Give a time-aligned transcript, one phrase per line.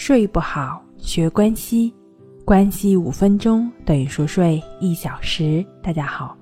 [0.00, 1.92] 睡不好，学关西，
[2.44, 5.62] 关系五分钟等于熟睡一小时。
[5.82, 6.36] 大家好，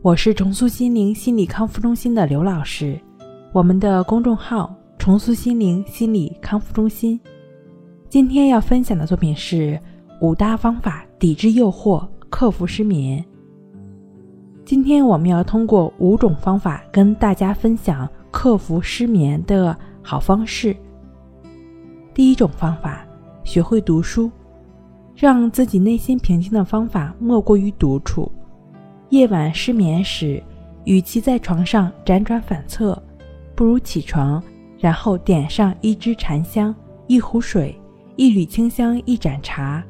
[0.00, 2.98] 我是重塑心灵心理康复中心的刘老师，
[3.52, 7.20] 我们的公众号“重塑心灵心理康复中心”。
[8.08, 9.78] 今天要分享的作品是
[10.22, 13.22] 五大方法抵制诱惑，克服失眠。
[14.64, 20.74] 今天我们要通过五种方法跟大家分享克服失眠的好方式。
[22.18, 23.06] 第一种方法，
[23.44, 24.28] 学会读书，
[25.14, 28.28] 让自己内心平静的方法莫过于独处。
[29.10, 30.42] 夜晚失眠时，
[30.82, 33.00] 与其在床上辗转反侧，
[33.54, 34.42] 不如起床，
[34.80, 36.74] 然后点上一支禅香、
[37.06, 37.80] 一壶水、
[38.16, 39.80] 一缕清香、一盏茶，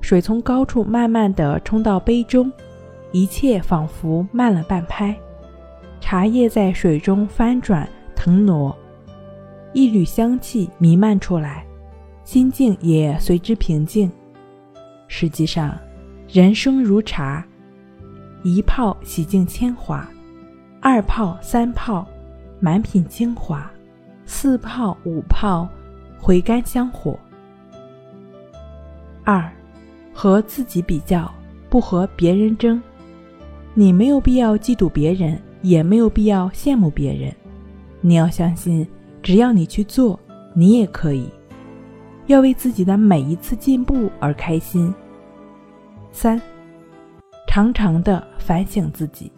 [0.00, 2.50] 水从高处慢慢地冲到杯中，
[3.12, 5.14] 一切仿佛慢了半拍。
[6.00, 8.74] 茶叶在水中翻转腾挪，
[9.74, 11.62] 一缕香气弥漫出来。
[12.24, 14.10] 心境也随之平静。
[15.06, 15.76] 实际上，
[16.26, 17.44] 人生如茶，
[18.42, 20.08] 一泡洗净铅华，
[20.80, 22.06] 二泡三泡
[22.58, 23.70] 满品精华，
[24.24, 25.68] 四泡五泡
[26.18, 27.18] 回甘香火。
[29.22, 29.50] 二，
[30.12, 31.30] 和自己比较，
[31.68, 32.82] 不和别人争。
[33.74, 37.34] 你没有必要嫉妒别人，也没有必要羡慕别人。
[38.00, 38.86] 你要相信，
[39.22, 40.18] 只要你去做，
[40.54, 41.28] 你也可以。
[42.26, 44.92] 要为自己的每一次进步而开心。
[46.12, 46.40] 三，
[47.48, 49.30] 常常的反省自己。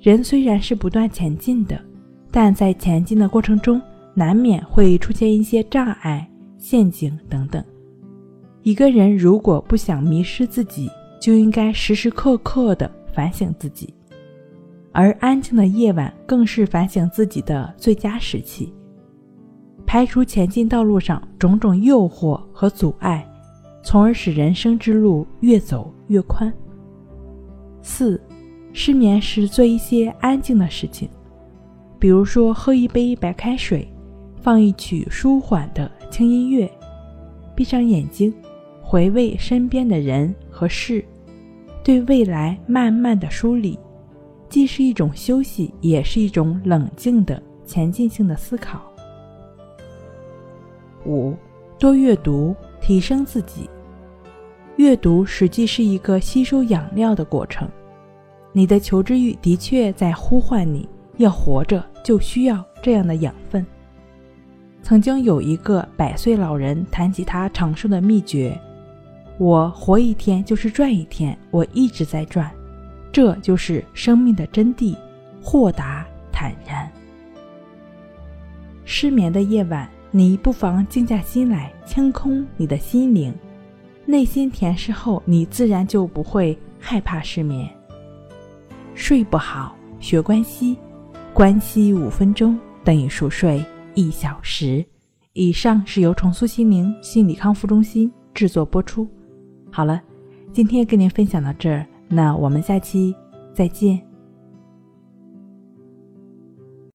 [0.00, 1.80] 人虽然是不断前进的，
[2.30, 3.80] 但在前进的过程中，
[4.14, 6.26] 难免会出现一些障碍、
[6.58, 7.62] 陷阱等等。
[8.62, 10.90] 一个人如果不想迷失自己，
[11.20, 13.92] 就应该时时刻刻的反省自己，
[14.92, 18.72] 而安静的夜晚更是反省自己的最佳时期。
[19.92, 23.28] 排除前进道路上种种诱惑和阻碍，
[23.82, 26.52] 从而使人生之路越走越宽。
[27.82, 28.22] 四，
[28.72, 31.08] 失眠时做一些安静的事情，
[31.98, 33.92] 比如说喝一杯白开水，
[34.40, 36.70] 放一曲舒缓的轻音乐，
[37.56, 38.32] 闭上眼睛，
[38.80, 41.04] 回味身边的人和事，
[41.82, 43.76] 对未来慢慢的梳理，
[44.48, 48.80] 既是一种休息，也是一种冷静的前进性的思考。
[51.10, 51.34] 五，
[51.76, 53.68] 多阅读，提升自己。
[54.76, 57.68] 阅读实际是一个吸收养料的过程。
[58.52, 63.66] 你的求知欲的确在呼唤你，要活着就需要这样的养分。
[64.82, 68.58] 曾经有一个百岁老人谈起他长寿的秘诀：
[69.36, 72.50] 我活一天就是赚一天，我一直在赚，
[73.12, 74.96] 这就是生命的真谛，
[75.42, 76.90] 豁达坦然。
[78.84, 79.88] 失眠的夜晚。
[80.12, 83.32] 你不妨静下心来，清空你的心灵，
[84.04, 87.68] 内心恬适后，你自然就不会害怕失眠。
[88.94, 90.76] 睡不好，学关西，
[91.32, 94.84] 关西五分钟等于熟睡一小时。
[95.32, 99.06] 以上是由重塑心灵心理康复中心制作播出。
[99.70, 100.02] 好了，
[100.52, 103.14] 今天跟您分享到这儿，那我们下期
[103.54, 104.09] 再见。